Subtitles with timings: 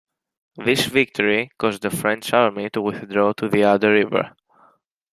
[0.57, 4.35] This victory caused the French army to withdraw to the Adda River.